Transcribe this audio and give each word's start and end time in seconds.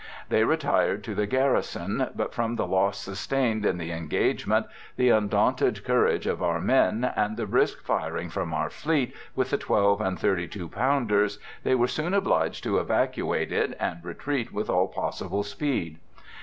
They 0.29 0.43
retired 0.43 1.03
to 1.03 1.13
the 1.13 1.27
Garrison, 1.27 2.09
but 2.15 2.33
from 2.33 2.55
the 2.55 2.65
loss 2.65 2.97
sustained 2.97 3.63
in 3.67 3.77
the 3.77 3.91
engagement, 3.91 4.65
the 4.95 5.09
undaunted 5.11 5.83
courage 5.85 6.25
of 6.25 6.41
our 6.41 6.59
men, 6.59 7.11
and 7.15 7.37
the 7.37 7.45
brisk 7.45 7.83
firing 7.83 8.31
from 8.31 8.51
our 8.51 8.71
fleet, 8.71 9.13
with 9.35 9.51
the 9.51 9.59
12 9.59 10.01
and 10.01 10.17
32 10.19 10.69
pounders, 10.69 11.37
they 11.63 11.75
were 11.75 11.85
soon 11.87 12.15
obliged 12.15 12.63
to 12.63 12.79
evacuate 12.79 13.51
it 13.51 13.77
and 13.79 14.03
retreat 14.03 14.51
with 14.51 14.71
all 14.71 14.87
possible 14.87 15.43
speed. 15.43 15.99